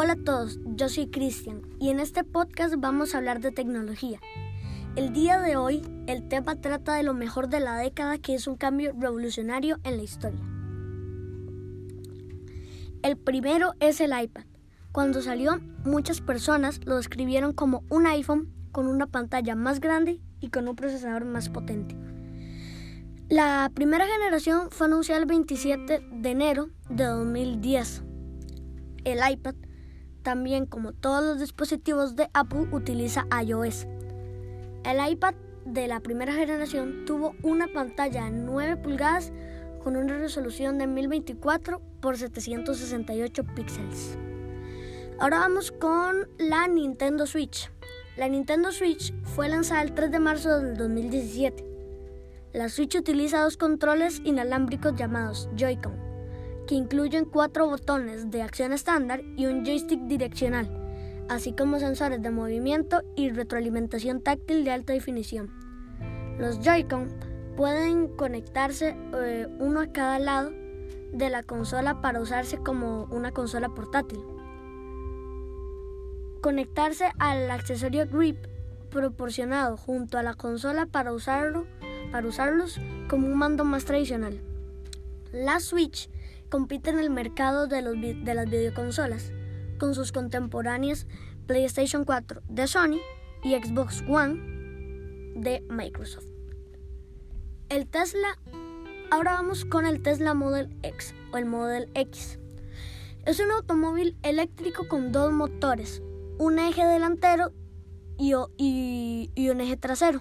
[0.00, 4.20] Hola a todos, yo soy Cristian y en este podcast vamos a hablar de tecnología.
[4.94, 8.46] El día de hoy el tema trata de lo mejor de la década que es
[8.46, 10.38] un cambio revolucionario en la historia.
[13.02, 14.44] El primero es el iPad.
[14.92, 20.50] Cuando salió muchas personas lo describieron como un iPhone con una pantalla más grande y
[20.50, 21.96] con un procesador más potente.
[23.28, 28.04] La primera generación fue anunciada el 27 de enero de 2010.
[29.04, 29.56] El iPad,
[30.28, 33.86] también como todos los dispositivos de Apple, utiliza iOS.
[34.84, 35.32] El iPad
[35.64, 39.32] de la primera generación tuvo una pantalla de 9 pulgadas
[39.82, 44.18] con una resolución de 1024 x 768 píxeles.
[45.18, 47.70] Ahora vamos con la Nintendo Switch.
[48.18, 51.64] La Nintendo Switch fue lanzada el 3 de marzo del 2017.
[52.52, 55.97] La Switch utiliza dos controles inalámbricos llamados Joy-Con,
[56.68, 60.68] que incluyen cuatro botones de acción estándar y un joystick direccional,
[61.30, 65.50] así como sensores de movimiento y retroalimentación táctil de alta definición.
[66.38, 67.08] Los Joy-Con
[67.56, 70.52] pueden conectarse eh, uno a cada lado
[71.12, 74.20] de la consola para usarse como una consola portátil.
[76.42, 78.36] Conectarse al accesorio Grip
[78.90, 81.66] proporcionado junto a la consola para usarlo
[82.12, 84.40] para usarlos como un mando más tradicional.
[85.32, 86.08] La Switch
[86.50, 89.32] compite en el mercado de, los, de las videoconsolas
[89.78, 91.06] con sus contemporáneas
[91.46, 92.98] PlayStation 4 de Sony
[93.42, 94.58] y Xbox One
[95.36, 96.26] de Microsoft.
[97.68, 98.38] El Tesla,
[99.10, 102.38] ahora vamos con el Tesla Model X o el Model X.
[103.24, 106.02] Es un automóvil eléctrico con dos motores,
[106.38, 107.52] un eje delantero
[108.18, 110.20] y, un eje trasero.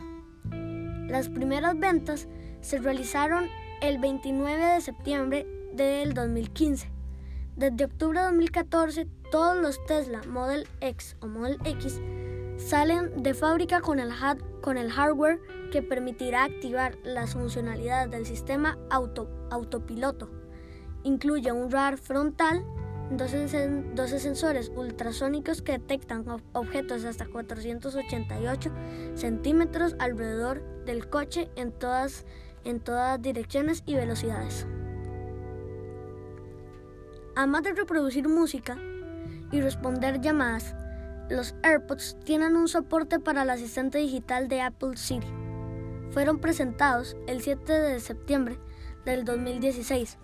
[1.07, 2.27] Las primeras ventas
[2.61, 3.47] se realizaron
[3.81, 6.89] el 29 de septiembre del 2015.
[7.55, 12.01] Desde octubre de 2014, todos los Tesla Model X o Model X
[12.57, 14.11] salen de fábrica con el,
[14.91, 15.39] hardware
[15.71, 20.29] que permitirá activar las funcionalidades del sistema auto, autopiloto.
[21.03, 22.65] Incluye un radar frontal
[23.11, 28.71] 12, sensores ultrasónicos que detectan objetos hasta 488
[29.13, 32.25] centímetros alrededor del coche en todas
[33.21, 34.67] direcciones y velocidades.
[37.37, 38.79] Además de reproducir música
[39.51, 40.73] y responder llamadas,
[41.29, 45.27] los AirPods tienen un soporte para el asistente digital de Apple Siri.
[46.09, 48.57] Fueron presentados el 7 de septiembre
[49.05, 50.17] del 2016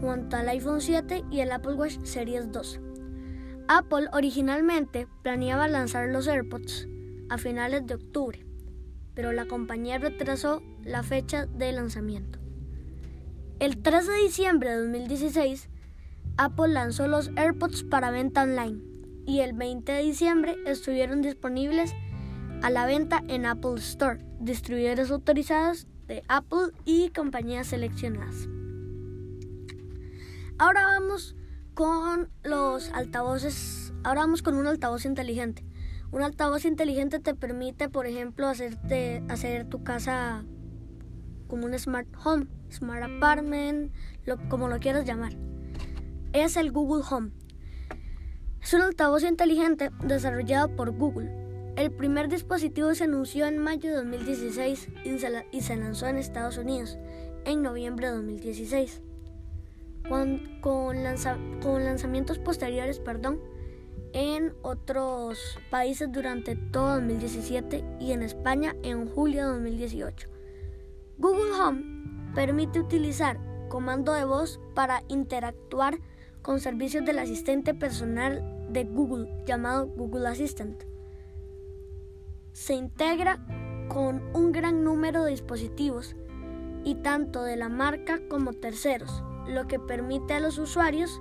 [0.00, 2.80] junto al iPhone 7 y el Apple Watch Series 2.
[3.66, 6.86] Apple originalmente planeaba lanzar los AirPods
[7.28, 8.46] a finales de octubre,
[9.14, 12.38] pero la compañía retrasó la fecha de lanzamiento.
[13.58, 15.70] El 3 de diciembre de 2016,
[16.38, 18.82] Apple lanzó los AirPods para venta online
[19.24, 21.94] y el 20 de diciembre estuvieron disponibles
[22.62, 28.48] a la venta en Apple Store, distribuidores autorizados de Apple y compañías seleccionadas.
[30.58, 31.36] Ahora vamos
[31.74, 33.92] con los altavoces.
[34.04, 35.64] Ahora vamos con un altavoz inteligente.
[36.12, 40.44] Un altavoz inteligente te permite, por ejemplo, hacerte, hacer tu casa
[41.46, 43.92] como un smart home, smart apartment,
[44.48, 45.36] como lo quieras llamar.
[46.36, 47.30] Es el Google Home.
[48.60, 51.32] Es un altavoz inteligente desarrollado por Google.
[51.76, 54.88] El primer dispositivo se anunció en mayo de 2016
[55.50, 56.98] y se lanzó en Estados Unidos
[57.46, 59.00] en noviembre de 2016
[60.10, 63.40] con, con, lanzamientos posteriores perdón,
[64.12, 65.38] en otros
[65.70, 70.28] países durante todo 2017 y en España en julio de 2018.
[71.16, 75.98] Google Home permite utilizar comando de voz para interactuar
[76.46, 80.80] con servicios del asistente personal de Google llamado Google Assistant.
[82.52, 83.44] Se integra
[83.88, 86.14] con un gran número de dispositivos
[86.84, 91.20] y tanto de la marca como terceros lo que permite a los usuarios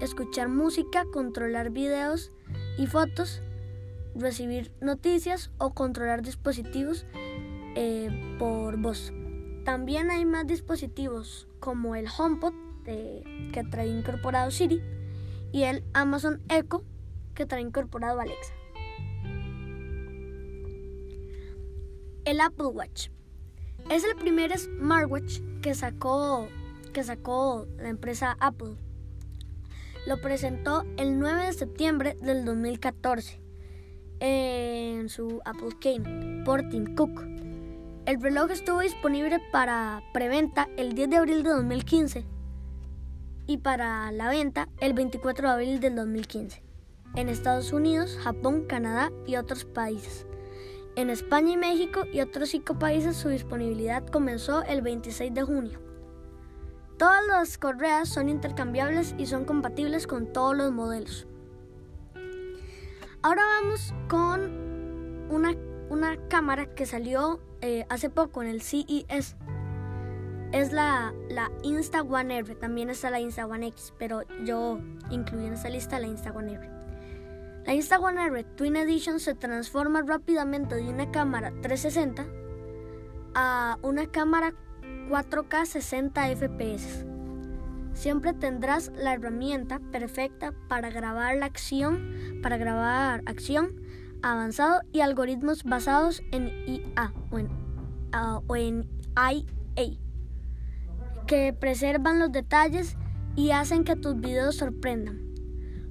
[0.00, 2.30] escuchar música, controlar videos
[2.78, 3.42] y fotos,
[4.14, 7.04] recibir noticias o controlar dispositivos
[7.74, 9.12] eh, por voz.
[9.64, 14.82] También hay más dispositivos como el HomePod que trae incorporado Siri
[15.52, 16.82] y el Amazon Echo
[17.34, 18.54] que trae incorporado Alexa.
[22.24, 23.08] El Apple Watch
[23.90, 26.48] es el primer smartwatch que sacó
[26.92, 28.74] que sacó la empresa Apple.
[30.06, 33.40] Lo presentó el 9 de septiembre del 2014
[34.20, 37.22] en su Apple Kane por Tim Cook.
[38.06, 42.39] El reloj estuvo disponible para preventa el 10 de abril de 2015
[43.50, 46.62] y para la venta el 24 de abril del 2015
[47.16, 50.24] en Estados Unidos, Japón, Canadá y otros países.
[50.94, 55.80] En España y México y otros cinco países su disponibilidad comenzó el 26 de junio.
[56.96, 61.26] Todas las correas son intercambiables y son compatibles con todos los modelos.
[63.20, 65.56] Ahora vamos con una,
[65.88, 69.34] una cámara que salió eh, hace poco en el CES.
[70.52, 74.80] Es la, la Insta One R, también está la Insta One X, pero yo
[75.10, 76.68] incluí en esta lista la Insta One R.
[77.66, 82.26] La Insta One R Twin Edition se transforma rápidamente de una cámara 360
[83.34, 84.52] a una cámara
[85.08, 87.06] 4K 60 FPS.
[87.92, 93.82] Siempre tendrás la herramienta perfecta para grabar la acción, para grabar acción
[94.22, 97.38] avanzado y algoritmos basados en IA o
[98.12, 100.09] ah, o en IA
[101.30, 102.96] que preservan los detalles
[103.36, 105.20] y hacen que tus videos sorprendan.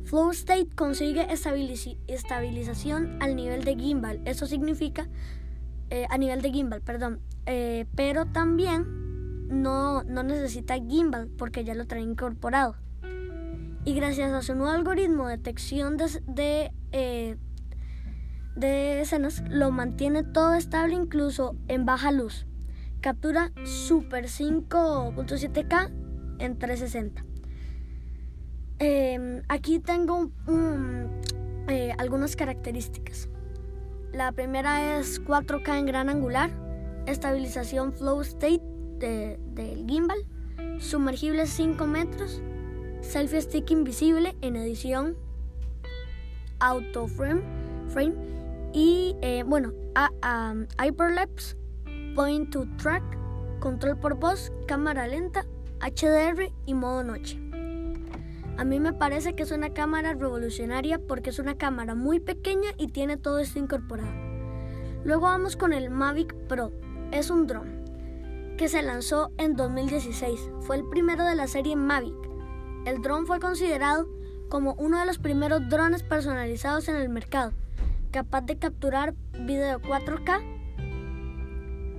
[0.03, 4.21] Flow State consigue estabilización al nivel de gimbal.
[4.25, 5.07] Eso significa
[5.91, 7.21] eh, a nivel de gimbal, perdón.
[7.45, 8.83] Eh, pero también
[9.47, 12.75] no, no necesita gimbal porque ya lo trae incorporado.
[13.85, 17.37] Y gracias a su nuevo algoritmo de detección de, de, eh,
[18.57, 22.45] de escenas, lo mantiene todo estable incluso en baja luz.
[23.01, 25.91] Captura Super 5.7K
[26.39, 27.25] en 360.
[28.79, 30.29] Em, aquí tengo
[31.69, 33.29] eh, algunas características.
[34.11, 36.49] La primera es 4K en gran angular,
[37.05, 38.61] estabilización flow state
[38.97, 40.19] del gimbal,
[40.79, 42.41] sumergible 5 metros,
[42.99, 45.15] selfie stick invisible en edición
[46.59, 47.41] auto frame,
[47.87, 48.15] frame
[48.73, 49.73] y eh, bueno,
[50.83, 51.55] hyperlapse,
[52.19, 53.01] point to track,
[53.61, 55.45] control por voz, cámara lenta,
[55.79, 57.39] HDR y modo noche.
[58.57, 62.71] A mí me parece que es una cámara revolucionaria porque es una cámara muy pequeña
[62.77, 64.11] y tiene todo esto incorporado.
[65.05, 66.73] Luego vamos con el Mavic Pro.
[67.13, 67.85] Es un dron
[68.57, 70.51] que se lanzó en 2016.
[70.59, 72.17] Fue el primero de la serie Mavic.
[72.85, 74.09] El dron fue considerado
[74.49, 77.53] como uno de los primeros drones personalizados en el mercado,
[78.11, 80.58] capaz de capturar video 4K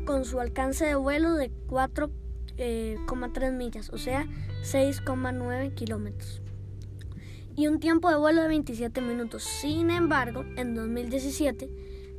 [0.04, 2.10] con su alcance de vuelo de 4,3
[2.58, 4.26] eh, millas, o sea,
[4.62, 6.42] 6,9 kilómetros
[7.60, 9.42] y un tiempo de vuelo de 27 minutos.
[9.42, 11.68] Sin embargo, en 2017,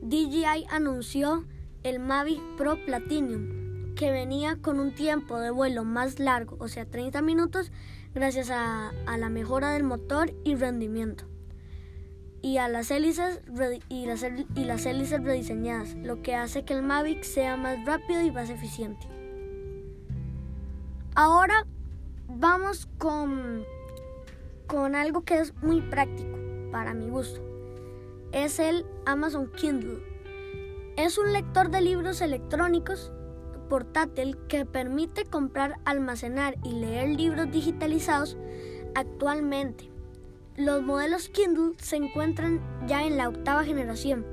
[0.04, 1.45] DJI anunció
[1.81, 6.86] el Mavic Pro Platinum, que venía con un tiempo de vuelo más largo, o sea,
[6.86, 7.72] 30 minutos,
[8.13, 11.31] gracias a, la mejora del motor y rendimiento.
[12.41, 13.41] Y a las hélices
[13.89, 18.21] y las, y las hélices rediseñadas, lo que hace que el Mavic sea más rápido
[18.21, 19.07] y más eficiente.
[21.13, 21.67] Ahora
[22.27, 23.63] vamos con
[24.71, 26.39] con algo que es muy práctico
[26.71, 27.41] para mi gusto.
[28.31, 30.01] Es el Amazon Kindle.
[30.95, 33.11] Es un lector de libros electrónicos
[33.67, 38.38] portátil que permite comprar, almacenar y leer libros digitalizados
[38.95, 39.90] actualmente.
[40.62, 44.28] Los modelos Kindle se encuentran ya en la octava generación.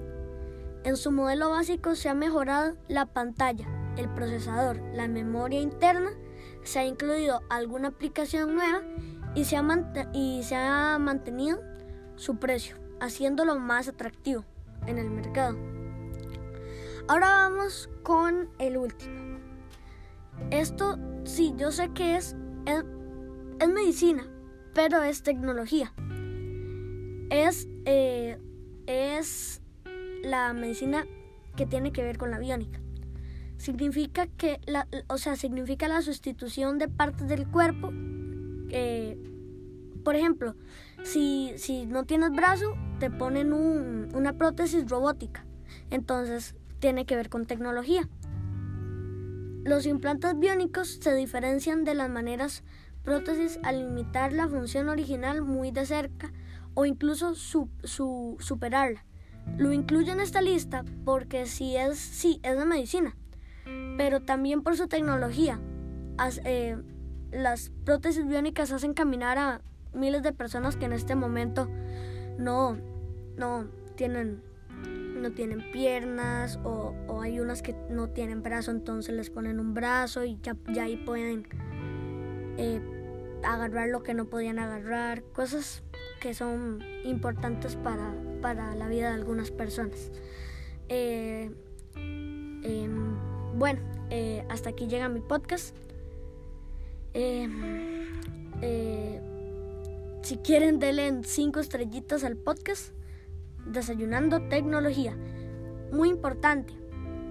[0.85, 3.67] En su modelo básico se ha mejorado la pantalla,
[3.97, 6.11] el procesador, la memoria interna,
[6.65, 8.83] se ha incluido alguna aplicación nueva
[9.35, 11.63] y se ha, mantenido
[12.17, 14.45] su precio, haciéndolo más atractivo
[14.87, 15.57] en el mercado.
[17.09, 19.39] Ahora vamos con el último.
[20.51, 22.85] Esto sí, yo sé que es, es,
[23.67, 24.27] medicina,
[24.75, 25.95] pero es tecnología.
[27.31, 28.39] Es, eh,
[28.87, 29.61] es
[30.23, 31.07] la medicina
[31.57, 32.81] que tiene que ver con la biónica.
[33.57, 37.91] Significa que la, o sea, significa la sustitución de partes del cuerpo
[38.71, 39.17] eh,
[40.05, 40.55] por ejemplo,
[41.03, 45.45] si, si, no tienes brazo, te ponen una prótesis robótica.
[45.91, 48.09] Entonces, tiene que ver con tecnología.
[49.65, 52.63] Los implantes biónicos se diferencian de las maneras
[53.03, 56.33] prótesis al imitar la función original muy de cerca
[56.79, 59.05] o incluso superarla.
[59.57, 63.17] Lo incluyo en esta lista porque sí es, sí, es de medicina,
[63.97, 65.59] pero también por su tecnología.
[66.45, 66.77] Eh,
[67.33, 69.61] las prótesis biónicas hacen caminar a
[69.93, 71.69] miles de personas que en este momento
[72.39, 72.79] no,
[73.37, 73.67] no
[73.97, 74.41] tienen
[75.21, 80.25] no tienen piernas o, hay unas que no tienen brazo, entonces les ponen un brazo
[80.25, 81.49] y ya, ahí pueden
[82.57, 82.98] eh,
[83.45, 85.83] agarrar lo que no podían agarrar, cosas
[86.21, 90.11] que son importantes para, para la vida de algunas personas.
[90.89, 91.51] Eh,
[91.97, 93.17] em,
[93.59, 93.81] bueno,
[94.11, 95.77] eh, hasta aquí llega mi podcast.
[97.15, 97.89] Em,
[98.61, 99.21] Eh,
[100.23, 102.93] si quieren, denle cinco estrellitas al podcast.
[103.67, 105.17] Desayunando tecnología.
[105.93, 106.75] Muy importante.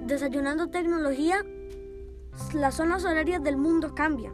[0.05, 1.43] Desayunando tecnología,
[2.53, 4.33] las zonas horarias del mundo cambian.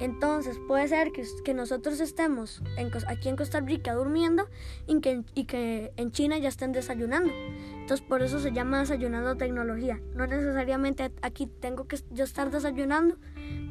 [0.00, 2.62] Entonces puede ser que, nosotros estemos
[3.06, 4.48] aquí en Costa Rica durmiendo
[4.86, 7.30] y que, y que en China ya estén desayunando.
[7.74, 10.00] Entonces por eso se llama desayunando tecnología.
[10.14, 13.16] No necesariamente aquí tengo que yo estar desayunando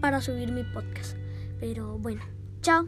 [0.02, 1.18] para subir mi podcast.
[1.60, 2.22] Pero bueno,
[2.62, 2.88] chao.